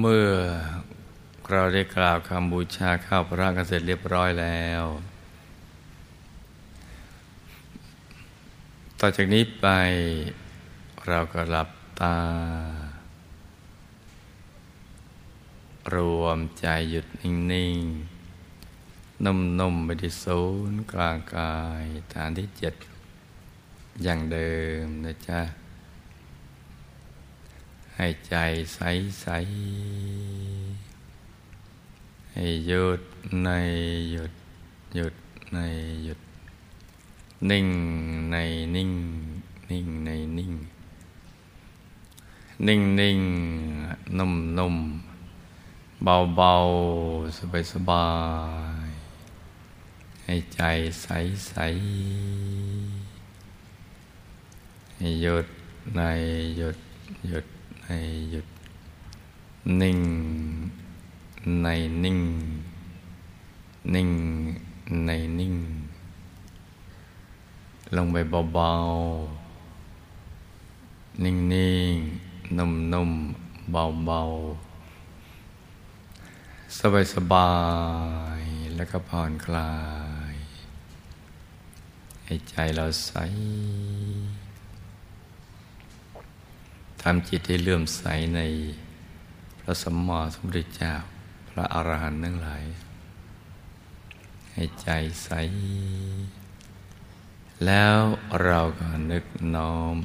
[0.00, 0.30] เมื่อ
[1.50, 4.84] เราได้กล่าวคำบูชาข้าวพระกันเสร็จเรียบร้อยแล้ว
[9.00, 9.66] ต่อจากนี้ไป
[11.08, 11.68] เราก็หลับ
[12.00, 12.18] ตา
[15.94, 22.74] รวมใจหยุดนิ่งๆ นุ่มๆไปที่ศูนย์กลางกาย ฐานที่เจ็ด
[24.02, 25.40] อย่างเดิมนะจ๊ะ
[27.96, 28.34] ให้ใจ
[28.74, 28.80] ใส
[29.20, 29.26] ใส
[32.32, 33.00] ให้หยุด
[33.44, 33.48] ใน
[34.10, 34.32] หยุด
[34.94, 35.14] หยุด
[35.52, 35.58] ใน
[36.04, 36.20] หยุด
[37.50, 37.68] นิ่ง
[38.30, 38.36] ใน
[38.74, 38.90] นิ่ง
[39.70, 40.52] นิ่งในนิ่ง
[42.66, 43.20] นิ่งนิ่ง
[44.18, 44.76] นุ่มนุ่ม
[46.04, 46.54] เบาเบา
[47.36, 48.06] สบายสบา
[48.86, 48.90] ย
[50.24, 50.60] ให้ใจ
[51.02, 51.06] ใส
[51.46, 51.54] ใส
[54.96, 55.46] ให้หยุด
[55.96, 56.00] ใน
[56.56, 56.76] หยุด
[57.28, 57.46] หยุด
[57.86, 57.92] ใน
[58.30, 58.46] หยุด
[59.80, 60.00] นิ่ง
[61.62, 61.68] ใน
[62.04, 62.20] นิ่ง
[63.94, 64.10] นิ่ง
[65.06, 65.54] ในนิ่ง
[67.96, 68.16] ลงไป
[68.54, 71.96] เบาๆ นิ่ง
[72.26, 73.10] ๆ นุ่ม
[73.44, 74.20] ๆ เบา
[76.70, 77.52] ๆ สบา
[78.40, 79.74] ย ๆ แล้วก็ผ่อนคลา
[80.32, 80.34] ย
[82.24, 83.12] ให้ใจเราใส
[87.06, 88.02] ทำจิตให้เลื่อมใส
[88.36, 88.40] ใน
[89.60, 90.92] พระสมมาสมุทรเจ้า
[91.48, 92.64] พระอรหันต์ทั้งหลาย
[94.52, 94.88] ให้ใจ
[95.24, 95.30] ใส
[97.66, 97.98] แล้ว
[98.44, 99.24] เราก็นึก
[99.56, 99.96] น้อม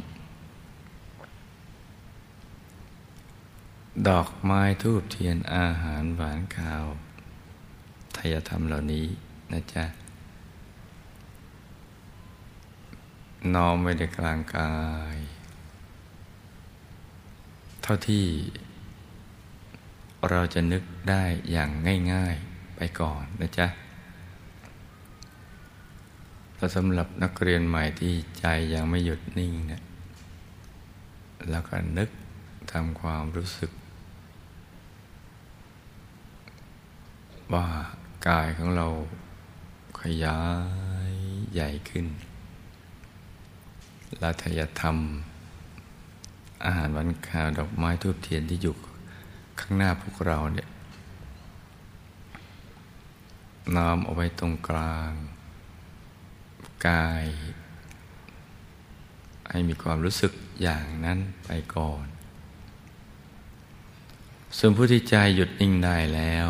[4.07, 6.85] ดอกไม้ทูบเทียนอาหารหวานข้าว
[8.15, 9.07] ทายธรรมเหล่านี้
[9.51, 9.85] นะจ๊ะ
[13.53, 14.73] น้อมไว้ในกลางกา
[15.15, 15.17] ย
[17.91, 18.25] ท่าที่
[20.29, 21.69] เราจะนึกได้อย่าง
[22.13, 23.67] ง่ายๆไปก่อนนะจ๊ะ
[26.55, 29.81] แต่สำหรับนักเรียนใหม่ที่ใจยังไม่หยุดนิ่งเนะี่ย
[31.49, 32.09] แล้วก็นึก
[32.71, 33.71] ทำความรู้สึก
[37.53, 37.67] ว่า
[38.27, 38.87] กายของเรา
[40.01, 40.39] ขยา
[41.11, 41.13] ย
[41.53, 42.05] ใหญ่ขึ้น
[44.21, 44.97] ละทยธรรม
[46.65, 48.75] อาหารวันข้าวดอกไม้ทูบเทียนที่อยู่
[49.59, 50.67] ข้างหน้าพวกเราเนี่ย
[53.75, 55.11] น้อมเอาไว้ตรงกลาง
[56.87, 57.25] กาย
[59.49, 60.31] ให้มีความรู้สึก
[60.61, 62.05] อย่างนั้นไปก่อน
[64.57, 66.49] ส่วนผู้ที่ใจหยุดนิ่งได้แล้ว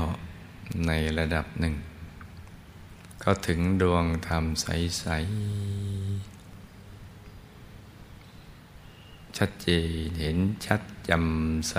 [0.87, 1.75] ในระดับหนึ่ง
[3.23, 6.38] ก็ถึงดวงธรรมใส ๆ
[9.39, 9.69] ชัดเจ
[10.05, 11.75] นเห็นชัดจำใส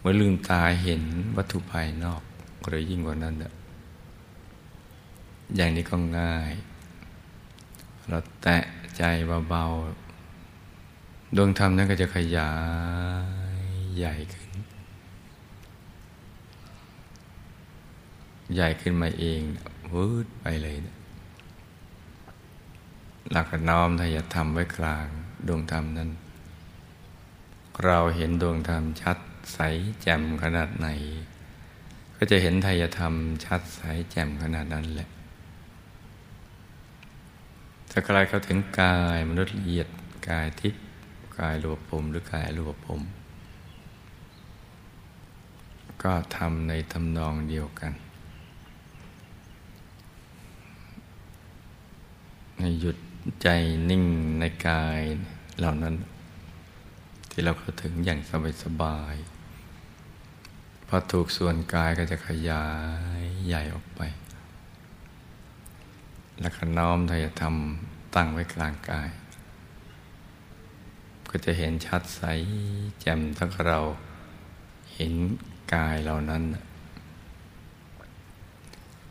[0.00, 1.02] เมื่อลืมตาเห็น
[1.36, 2.22] วัตถุภายนอก
[2.66, 3.34] หรือยิ่งกว่านั้น
[5.56, 6.52] อย่างนี้ก็ง่าย
[8.08, 8.58] เราแตะ
[8.96, 9.02] ใจ
[9.48, 12.52] เบาๆดวงธรรมนั้นก็จะขยา
[13.62, 13.66] ย
[13.96, 14.50] ใหญ่ขึ้น
[18.54, 19.40] ใหญ่ขึ้นมาเอง
[19.92, 20.76] วืดไปเลย
[23.32, 25.08] หลักน้อมทายธรรมไว้กลาง
[25.48, 26.10] ดวงธรรมนั้น
[27.84, 29.18] เราเห็นดวงธรรมชัด
[29.54, 29.58] ใส
[30.02, 30.88] แจ่มขนาดไหน
[32.16, 33.14] ก็จะเห็นไทยธรรม
[33.44, 35.08] ชัดใสแจ่มขนาดนั้นแหละ
[37.90, 39.88] ถ้าใครเข้าถึงกายมนุษย์ละเอียด
[40.28, 40.82] กายทิพย์
[41.38, 43.00] กายรูปภพหรือกายรูปภพ
[46.02, 47.92] ก็ทำในทำนองเดียวกัน
[52.58, 52.96] ให้หยุด
[53.42, 53.48] ใจ
[53.90, 54.04] นิ่ง
[54.40, 55.00] ในกาย
[55.58, 55.94] เหล่านั้น
[57.30, 58.20] ที่เราเข้าถึงอย่าง
[58.62, 62.66] สบายๆพอถูกส่วนกายก็จะขยา
[63.20, 64.00] ยใหญ่ออกไป
[66.40, 67.54] แล้วก็น้อมทายธรรม
[68.14, 69.10] ตั้งไว้กลางกาย
[71.30, 72.22] ก็จะเห็นชัดใส
[73.00, 73.80] แจ่มทั้งเรา
[74.94, 75.12] เห็น
[75.74, 76.42] กายเหล่านั้น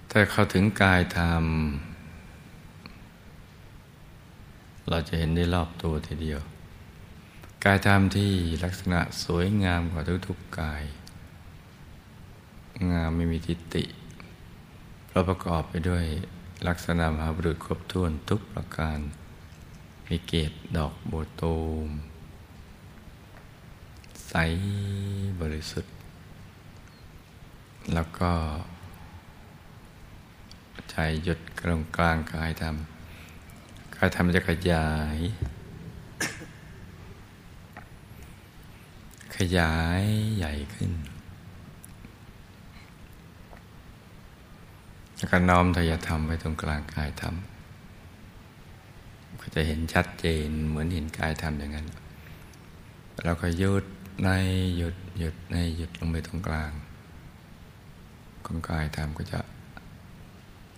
[0.09, 1.45] ถ้าเข้าถึงกายธรรม
[4.91, 6.41] เราจะเห็นได้รอบตัวทีเดียว
[7.63, 8.31] กายธรรมที่
[8.63, 10.83] ลักษณะสวยงามกว่าทุกๆกาย
[12.91, 13.83] งามไม่มีทิฏฐิ
[15.09, 16.05] เราประกอบไปด้วย
[16.67, 18.99] ลักษณะมหาบุรุษครบถ้วนทุกประการ
[20.07, 21.89] มีเกศดอกโบตูม
[24.27, 24.33] ใส
[25.41, 25.93] บริสุทธิ์
[27.93, 28.31] แล้วก็
[30.89, 32.75] ใจหยุดกลางกลางกายธรรม
[34.03, 35.17] กายธรรมจะขยาย
[39.37, 40.03] ขยาย
[40.35, 40.91] ใหญ่ขึ้น
[45.17, 47.35] แล้วก็น้อมทายธรรมไว้ตรงกลางกายธรรม
[49.39, 51.87] ก็จะเห็นชัดเจนเหมือนเห็นกายธรรมอย่างนั้น
[53.23, 53.85] เราก็หยุด
[54.23, 54.29] ใน
[54.77, 56.71] หยุดหยุดในหยุดลงไปตรงกลาง
[58.45, 59.39] ของกายธรรมก็จะ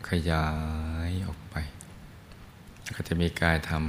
[0.09, 0.45] ขยา
[1.09, 1.57] ยออกไป
[2.95, 3.83] ก็จะมีกายธรรม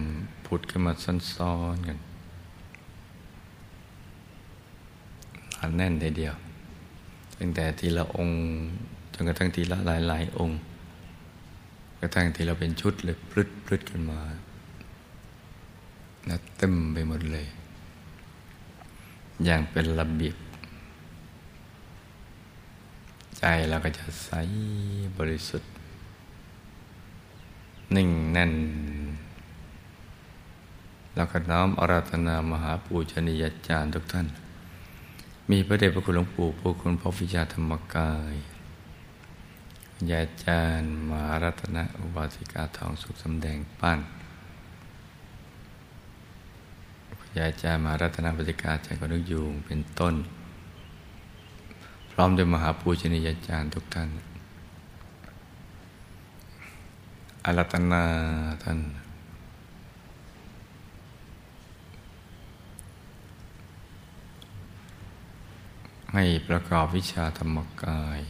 [0.46, 0.92] ผุดขึ้นมา
[1.34, 1.98] ซ้อนๆกัน
[5.58, 6.34] อันแน่นทีเดียว
[7.38, 8.38] ตั้งแต่ทีละองค์
[9.12, 10.58] จนกระทั่งทีละหลาย ๆ องค์
[12.00, 14.20] กระทั่งทีเราเป็นชุดเลยพลึดพลึดกันมา
[16.28, 17.46] นะเต็มไปหมดเลย
[19.44, 20.36] อย่างเป็นระเบียบ
[23.38, 24.30] ใจเราก็จะใส
[25.18, 25.70] บริสุทธิ์
[27.96, 28.52] นิ่งแน่น
[31.14, 34.26] แล้วก็น้อมอาราธนามหาปูชนียาจารย์ทุกท่าน
[35.50, 38.34] มีพระเดชพระคุณหลวงปู่ผู้คุณพระวิชาธรรมกาย
[40.10, 43.98] ยาจารย์มหารัตนอุบาสิกาทองสุขสำแดงปั้น
[47.38, 50.14] ยาจารย์มหารัตนอุบาสิกาใจก็นึกยูงเป็นต้น
[52.10, 54.08] พร้อมด้วยมหาปูชนียาจารย์ทุกท่าน
[57.44, 58.02] อารัตนา
[58.62, 58.78] ท่าน
[66.16, 68.20] ให้ประกอบวิชาธรรมกาย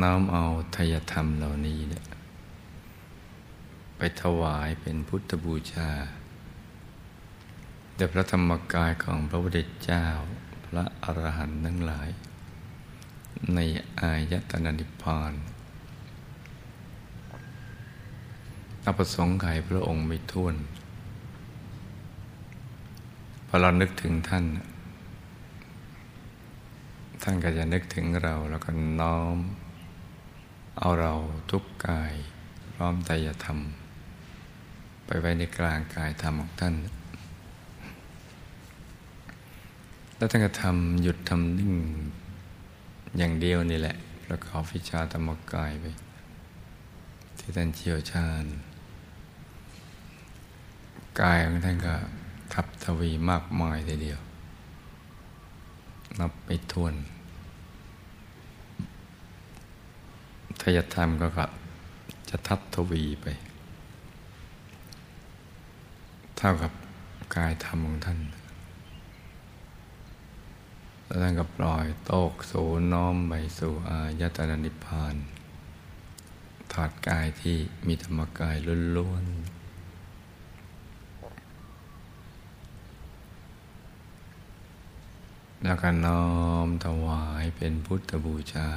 [0.00, 0.44] น้อมเอา
[0.76, 2.04] ทายธรรมเหล่านี้เนี่ย
[3.96, 5.90] ไปถวายเป็นพุทธบูชา
[7.96, 10.06] แด่พระธรรมกายของพระพุทธเจ้า
[10.66, 12.08] พระอรหันต์ทั้งหลาย
[13.54, 13.58] ใน
[14.00, 15.32] อายตนะนิพพาน
[18.84, 20.56] อประสงค์ไขพระองค์ไม่ท้วน
[23.46, 24.46] พอเรานึกถึงท่าน
[27.22, 28.70] ท่านก็จะนึกถึงเราแล้วก็
[29.00, 29.38] น้อม
[30.78, 31.14] เอาเรา
[31.50, 32.14] ทุกกาย
[32.74, 33.10] พร้อมใจ
[33.44, 33.58] ธรรม
[35.06, 36.74] ไปไว้ในกลางกายธรรมของท่าน
[40.16, 41.74] แล้วท่านก็ทำหยุดทำนิ่ง
[43.18, 43.96] อย่างเดียวนี่แหละ
[44.26, 45.84] ประกอบวิชาธรรมกายไป
[47.38, 48.44] ที่ท่านเชี่ยวชาญ
[51.20, 51.94] กายของท่านก็
[52.52, 54.20] ทับทวีมากมายทีเดียว
[56.18, 56.94] นับไปทวน
[60.60, 61.26] ทายธรรมก็
[62.28, 63.26] จะทับทวีไป
[66.36, 66.72] เท่ากับ
[67.36, 68.20] กายธรรมของท่าน
[71.04, 72.62] แล้วท่านก็ปล่อยโตกสู
[72.92, 75.16] น้อมไปสู่อายตนะนิพพาน
[76.72, 78.56] ถอดกายที่มีธรรมกาย
[78.96, 79.59] ล้วนๆ
[85.64, 86.24] แล้วก็น้อ
[86.66, 88.68] มถวายเป็นพุทธบูชา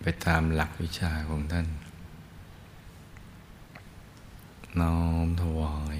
[0.00, 1.66] ไปตามหลักวิชาของท่าน
[4.80, 5.98] น้อมถวาย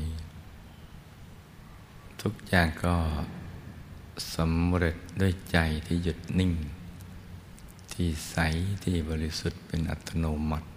[2.23, 2.97] ทุกอย่างก็
[4.35, 6.53] สำเร็จด้วยใจที่หยุดนิ่ง
[7.93, 8.37] ที่ใส
[8.85, 10.69] ที่บริสุทธิ์เป็นอัตโนมัติ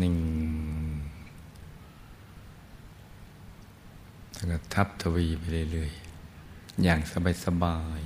[0.00, 0.16] นิ่ง
[4.38, 5.42] แล้วก็ทับทวีไป
[5.72, 7.00] เรื่อยๆ อย่าง
[7.44, 8.00] สบาย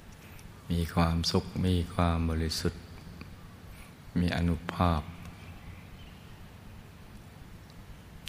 [0.00, 2.82] ๆ มีความสุข มีความบริสุทธิ์
[4.20, 5.02] มีอนุภาพ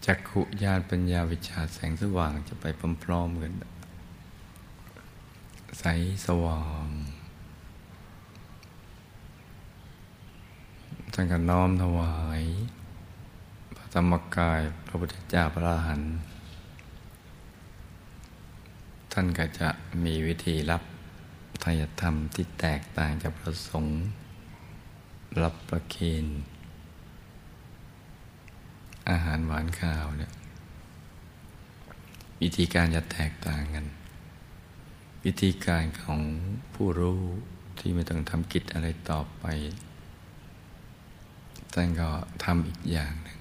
[0.06, 2.66] จักขุญาณปัญญาวิชาแสงสว่างจะไป
[3.04, 3.52] พร้อมๆกัน
[5.80, 5.86] ใส
[6.26, 6.88] สว่าง
[11.14, 12.42] ท่านก็น้อมถวาย
[13.76, 16.12] พระธรรมกายพระพุทธเจ้าพระอรหันต์
[19.12, 19.70] ท่านก็จะ
[20.04, 20.84] มีวิธีรับ
[21.64, 24.00] ทายธรรมที่แตกต่างจากประสงค์
[25.42, 26.26] รับประเคน
[29.10, 30.32] อาหารหวานข้าวเนี่ย
[32.42, 33.86] วิธีการจะแตกต่างกัน
[35.26, 36.22] วิธีการของ
[36.74, 37.22] ผู้รู้
[37.80, 39.46] ที่ไม่ต้องทำกิจอะไรต่อไป
[41.74, 42.10] ท่านก็
[42.44, 43.38] ทำอีกอย่างหนึ่ง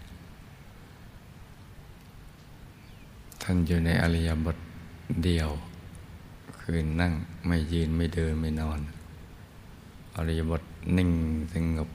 [3.42, 4.56] ท่านอยู่ในอริยบท
[5.24, 5.50] เดียว
[6.58, 7.12] คือนั่ง
[7.46, 8.80] ไม่ยืนไม่เดินไม่นอน
[10.14, 10.62] อริยบท
[10.96, 11.10] นิ่ง
[11.52, 11.88] สงบ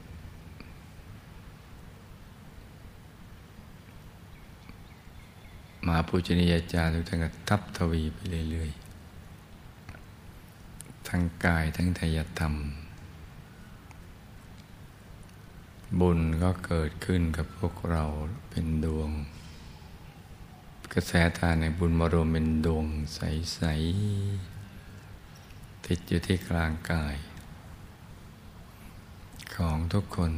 [5.86, 8.18] มาปูชนียาจารย์ทุกท่านก็ทับทวีไป
[8.50, 12.54] เรื่อยๆ ทั้งกายทั้งทายธรรม
[16.00, 18.04] บุญก็เกิดขึ้นกับพวกเรา
[18.50, 19.10] เป็นดวง
[20.96, 23.60] กระแสทานในบุญมารวมเป็นดวงใส
[24.54, 27.16] ๆ ติดอยู่ที่กลางกาย
[29.56, 30.32] ของทุกคน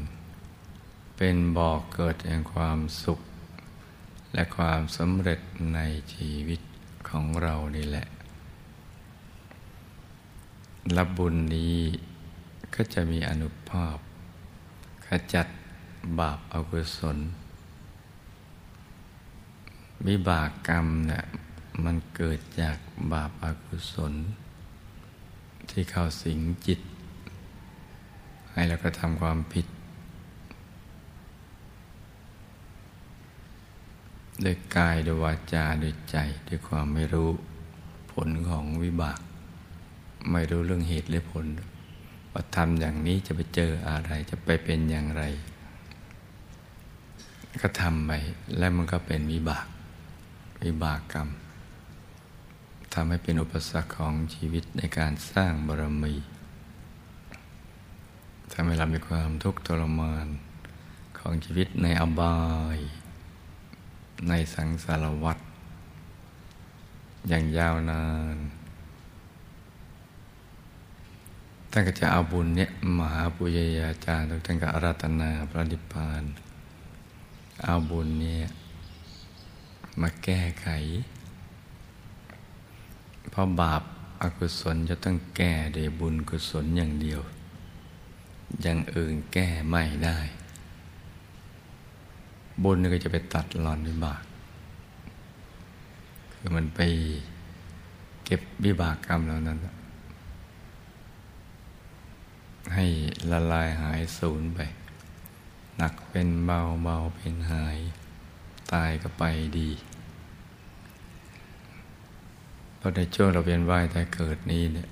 [1.16, 3.20] เป็นบ่อกเกิดแห่งความสุข
[4.32, 5.40] และความสำเร็จ
[5.74, 5.80] ใน
[6.12, 6.60] ชีวิต
[7.08, 8.06] ของเรานี่แหละ
[10.96, 11.76] รับบุญนี้
[12.74, 13.96] ก็จะมีอนุภาพ
[15.06, 15.46] ขจัด
[16.18, 17.18] บาปอกุศล
[20.06, 21.24] วิบากกรรมเนี่ย
[21.84, 22.76] มันเกิดจาก
[23.12, 24.12] บาปอากุศล
[25.70, 26.80] ที่เข้าสิงจิต
[28.52, 29.66] ให้เราก็ทำความผิด
[34.44, 36.16] ด้วยกายด้วยวาจาด้วยใจ
[36.48, 37.30] ด้วยความไม่รู้
[38.12, 39.18] ผลของวิบาก
[40.30, 41.46] ไม่รู้เรื่องเหตุและผล
[42.32, 45.22] ว่าทำอย่างนี้จะไปเจออะไรจะไปเป็นอย่างไร
[47.62, 48.12] ก็ทำไป
[48.58, 49.66] แล้วมันก็เป็นวิบาก
[50.62, 51.28] วิบากกรรม
[52.92, 56.14] ทำให้เป็นอุปสรรคของชีวิตในการสร้างบารมี
[58.52, 60.26] ทำให้เรามีความทุกข์ทรมาน
[61.18, 62.38] ของชีวิตในอบา
[62.76, 62.78] ย
[64.28, 65.38] ในสังสารวัฏ
[67.28, 68.36] อย่างยาวนาน
[71.70, 76.22] ท่านก็จะเอาบุญเนี่ยมหาปุญญาจารย์ทุกท่านก็อารัตนาพระนิพพาน
[77.64, 78.46] เอาบุญเนี่ย
[80.00, 80.68] มาแก้ไข
[83.30, 83.82] เพราะบาป
[84.22, 87.20] อากุศลจะต้องแก้ด้วยบุญกุศลอย่างเดียว
[88.62, 90.18] อย่างอื่นแก้ไม่ได้
[92.62, 94.22] บุญก็จะไปตัดหลอนวิบาก
[96.32, 96.80] คือมันไป
[98.24, 99.58] เก็บวิบากกรรมเหล่านั้น
[102.74, 102.86] ให้
[103.30, 104.60] ละลายหายสูญไป
[105.78, 107.78] หนักเป็นเบาเบาเป็นหาย
[108.72, 109.24] ตายก็ไป
[109.58, 109.70] ดี
[112.76, 114.88] เพราะในช่วงเราเวียนว่ายแต่เกิดนี้เนี่ย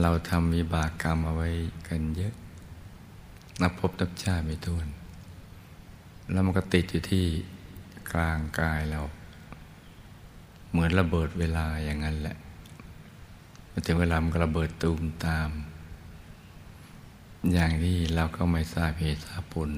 [0.00, 1.48] เราทำมีบากกรรมเอาไว้
[1.88, 2.34] กันเยอะ
[3.60, 4.86] นับพบนับชาไม่ท้วน
[6.32, 7.24] แล้วมันก็ติดอยู่ที่
[8.12, 9.00] กลางกายเรา
[10.70, 12.36] เหมือนระเบิดเวลาอย่างนั้นแหละ
[13.70, 15.50] มาถึงเวลามันก็ระเบิดตูมตาม
[17.52, 19.70] อย่างที่เราก็ไม่ทราบเหตุทราบผล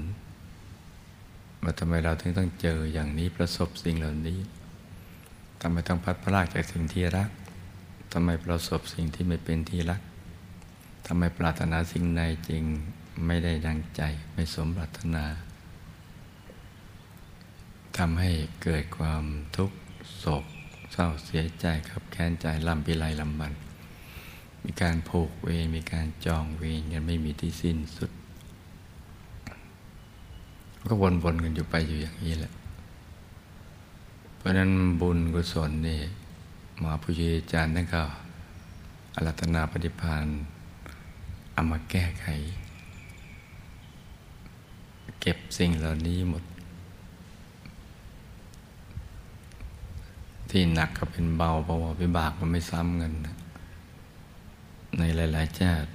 [1.65, 4.39] ว่าทำไมเราถึงต้องเจออย่างนี้ประสบสิ่งเหล่านี้
[5.61, 7.31] ทำไมต้องพัดพลากจากสิ่งที่รัก
[8.13, 10.01] ทำไมประสบสิ่งที่ไม่เป็นที่รัก
[11.07, 12.65] ทำไมปรารถนาสิ่งใดจริง
[13.27, 14.03] ไม่ได้ดังใจ
[14.35, 15.25] ไม่สมปรารถนา
[17.99, 18.31] ทำให้
[18.63, 19.25] เกิดความ
[19.57, 19.77] ทุกข์
[20.19, 20.45] โศก
[20.93, 23.53] เศร้าเสียใจครับแค้นใจลำพิไรลำบัน
[24.65, 28.11] มีการผูกเวรมีการจองเวรกันไม่มีที่สิ้นสุด
[30.89, 32.53] ก็วนๆกันอยู่ไปอยู่อย่างนี้แหละ
[34.37, 36.01] เพราะนั้นบุญกุศลนี่
[36.79, 38.03] หมอผู้ชีจารย์ท่านก็
[39.15, 40.27] อารัตนาปฏิพาน
[41.53, 42.27] เอามาแก้ไข
[45.21, 46.45] เก็บสิ่งเหล่านี้หมด
[50.51, 53.37] ที่หนักก็เป็นเบาเพราะว่าวิบากมันไม่ซ้ำกันนะ
[54.99, 55.89] ในหลาย ๆ ชาติ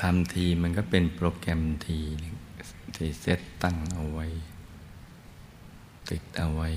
[0.00, 2.34] ทำทีมันก็เป็นโปรแกรมทีนึง
[2.96, 4.26] ที่เซตตั้งเอาไว้
[6.08, 6.68] ติดเอาไว้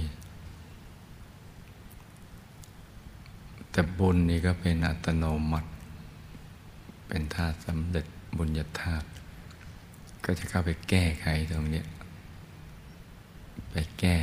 [3.71, 5.69] แต่บุญนี่ก็เป็นอัตโนมัติ
[7.07, 8.05] เป็นธาตุสำเร็จ
[8.37, 9.07] บุญญาธาตุ
[10.23, 11.83] ก็จะเข้าไปแก้ไขตรงนี้
[13.71, 14.17] ไปแก้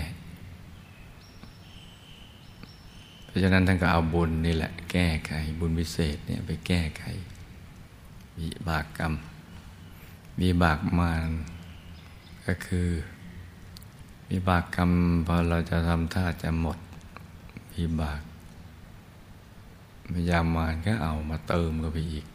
[3.24, 7.04] เพราะฉะนั้นท่านก็เอาบุญนี่แหละ แก้ไข บุญพิเศษเนี่ยไปแก้ไข
[8.38, 9.14] วิบากกรรม
[10.40, 11.24] วิบากมาร
[12.46, 12.88] ก็คือ
[14.30, 14.90] วิบากกรรม
[15.26, 16.78] พอเราจะทำท่าจะหมด
[17.76, 18.20] วิบาก
[20.14, 22.26] พยามารก็เอามาเติมก็ไปอีก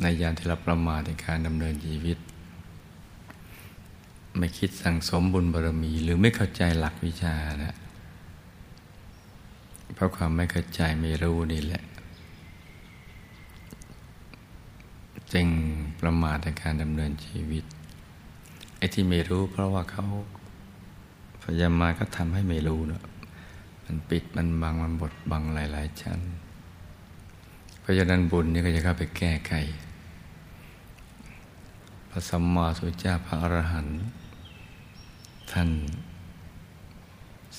[0.00, 2.18] ในยานที่เราประมาทในการดำเนินชีวิต
[4.38, 7.34] ไม่คิดสั่งสมบุญบารมี หรือไม่เข้าใจหลักวิชา
[7.64, 7.74] นะ
[9.94, 11.82] เพราะความไม่เข้าใจไม่รู้นี่แหละ
[15.32, 15.48] จึง
[16.00, 17.64] ประมาทในการดำเนินชีวิต
[18.84, 20.06] อ้ที่ไม่รู้ เพราะว่าเขา
[21.42, 23.04] พยายามมาก็ทำให้ไม่รู้เนะ
[23.84, 26.20] มันปิดมันบังมันบดบังหลาย ๆ ชั้น
[27.80, 29.52] เพราะฉะนั้นบุญนี่ก็จะเข้าไปแก้ไข
[32.10, 33.98] พระสัมมาสุจ้าพระอรหันต์
[35.52, 35.70] ท่าน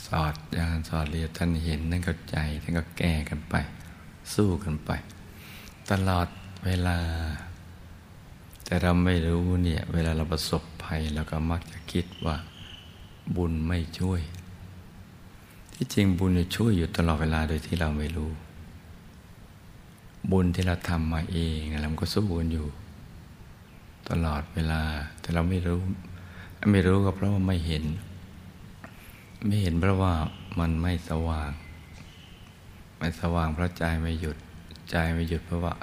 [0.06, 3.56] สอดยานสอดเรียท่านเห็นนั่นก็ใจท่านก็แก้กันไป
[4.34, 4.92] สู้กันไป
[5.92, 6.28] ตลอด
[6.66, 6.98] เวลา
[8.74, 12.38] แต่เราไม่รู้เนี่ย เวลาเราประสบภัยเราก็มักจะคิดว่า
[13.36, 14.22] บุญไม่ช่วย
[15.74, 18.32] ที่จริงบุญจะช่วยอยู่ตลอดเวลาโดยที่เราไม่รู้
[20.32, 22.68] บุญที่เราทำมาเองเราก็สู้กันอยู่
[24.10, 24.82] ตลอดเวลา
[25.20, 25.80] แต่เราไม่รู้
[26.72, 27.84] ไม่รู้ก็เพราะว่าไม่เห็น
[29.46, 30.14] ไม่เห็นเพราะว่า
[30.60, 31.52] มันไม่สว่าง
[32.98, 34.38] ไม่สว่างเพราะใจไม่หยุด
[34.90, 35.76] ใจไม่หยุดเพราะว่า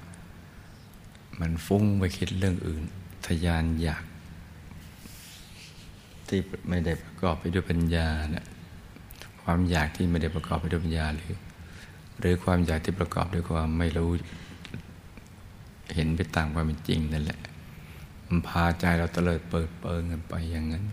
[1.40, 2.82] มันฟุ้งไปคิดเรื่องอื่น
[3.26, 4.04] ทยานอยาก
[6.28, 8.44] ที่ไม่ได้ประกอบไปด้วยปัญญาเนะี่ย
[9.42, 11.34] ความอยากที่ไม่ได้ประกอบไปด้วยปัญญาหรือ
[12.18, 14.10] หรือความอยากที่ประกอบด้วยความไม่รู้
[15.94, 17.40] เห็นไปตามความเป็นจริงนั่นแหละ
[18.26, 20.84] มันพาใจเราเตลิดเปิดเปิงกันไปอย่างนั้น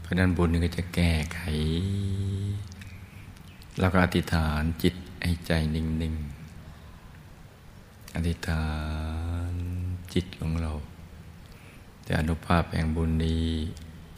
[0.00, 1.40] เพราะนั้นบุญนี่ก็จะแก้ไข
[3.78, 6.33] เราก็อธิษฐานจิตให้ใจนิ่งๆ
[8.14, 8.66] อธิษฐา
[9.50, 9.52] น
[10.14, 10.72] จิตของเรา
[12.04, 13.44] แต่อนุภาพแห่งบุญนี้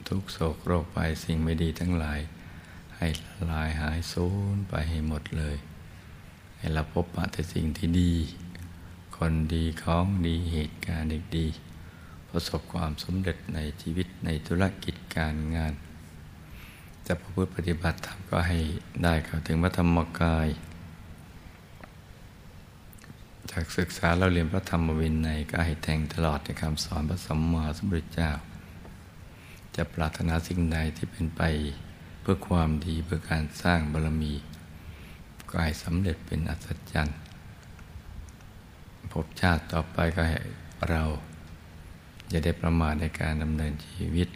[0.09, 2.21] ทุกโศกโรคไปสิ่งไม่ดีทั้งหลาย
[2.97, 5.57] ให้ละลายหายสูญไปให้หมดเลย
[6.59, 8.13] ให้เราพบปะแต่สิ่งที่ดี
[9.17, 11.47] คนดีของดีเหตุการณ์ดี
[12.29, 15.73] ประสบความสำเร็จในชีวิตในธุรกิจการงาน
[17.07, 18.59] จะประพฤติปฏิบัติธรรมก็ให้
[19.03, 20.49] ได้เข้าถึงพระธรรมกาย
[23.59, 28.31] จากศึกษาเราเรียนพระธรรมวินัยก็ให้แทงตลอดในคำสอนพระสัมมาสัมพุทธเจ้า
[29.77, 31.43] จะปรารถนาสิ่งใดที่เป็นไป
[32.21, 34.35] เพื่อความดีเพื่อการสร้างบารมี
[35.51, 37.17] ก็ให้สำเร็จเป็นอัศจรรย์
[39.13, 40.39] พบชาติต่อไปก็ให้
[40.91, 41.03] เรา
[42.33, 44.29] จะได้ประมาทในการดำเนินชีวิต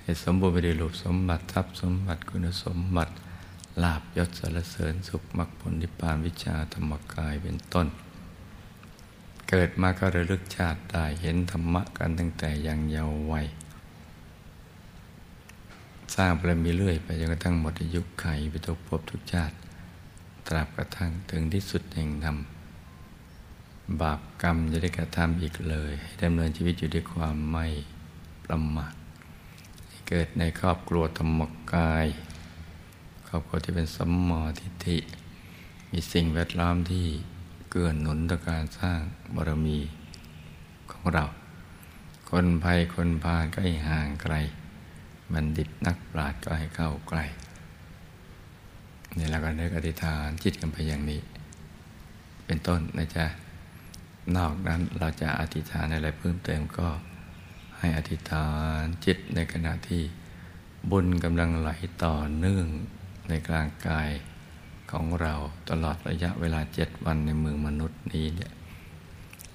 [0.00, 3.12] ให้สมบูรณ์ไปด้วยรูปสมบัติทรัพย์สมบัติคุณสมบัติ
[3.82, 7.86] ลาบยศสารเสริญสุขมรรคผลนิพพานวิชาธรรมกายเป็นต้น
[9.48, 13.46] เกิดมาก็ระลึกชาติได้เห็นธรรมะกันตั้งแต่ยังเยาว์วัย
[16.14, 19.54] สร้างบารมีเรื่อยไปจนกระทั่งหมดอายุไขไปทุกภพทุกชาติ
[20.46, 22.36] ตราบกระทั่งถึงที่สุดแห่งธรรม
[24.00, 27.66] บาปกรรมจะได้กระทำอีกเลย ให้ดำเนินชีวิตอยู่ด้วยความไม่
[28.44, 28.94] ประมาท
[30.08, 31.40] เกิดในครอบครัวธรรม
[31.72, 32.06] กาย
[33.34, 34.98] รอบครัวที่เป็นสัมมาทิฏฐิ
[35.90, 37.06] มีสิ่งแวดล้อมที่
[37.70, 39.00] เกื้อหนุนต่อการสร้าง
[39.34, 39.78] บารมี
[40.92, 41.24] ของเรา
[42.30, 44.34] คนภัยคนพาลก็ให้ห่างไกล
[45.32, 47.24] บัณฑิตนักปราชญ์ก็ให้เข้าใกล้
[49.16, 51.20] นี่เราก็นึกอธิษฐานจิตกันไปอย่างนี้
[52.46, 53.26] เป็นต้นนะจ๊ะ
[54.36, 56.88] นอกนั้นเราจะอธิษฐานอะไรเพิ่มเติมก็
[57.78, 58.46] ให้อธิษฐา
[58.80, 60.02] นจิตในขณะที่
[60.90, 61.70] บุญกำลังไหล
[62.02, 62.68] ต่อเนื่อง
[63.28, 64.08] ในกลางกาย
[64.90, 65.34] ของเรา
[65.70, 68.52] ตลอดระยะเวลาเจ็ดวันในเมืองมนุษย์นี้เนี่ย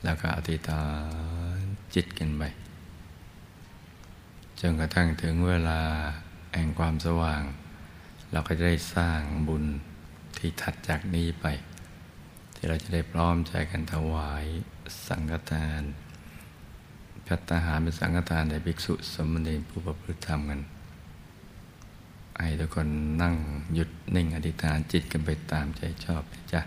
[0.03, 0.83] แล้วก็อธิษฐา
[1.57, 1.59] น
[1.95, 2.43] จิตกันไป
[4.59, 5.81] จนกระทั่งถึงเวลา
[6.53, 7.41] แห่งความสว่าง
[8.31, 9.65] เราก็จะได้สร้างบุญ
[10.37, 11.45] ที่ถัดจากนี้ไป
[12.55, 14.45] ที่เราจะได้พร้อมใจกันถวาย
[15.07, 15.83] สังฆทาน
[17.27, 20.61] พัตหารเป็นสังฆทานในภิกษุสมณีผู้ประพฤติธรรมกัน
[22.39, 22.87] ให้ทุกคน
[23.21, 23.35] นั่ง
[23.73, 26.61] หยุดนิ่งอธิษฐานจิตกันไปตามใจชอบนะจ๊ะ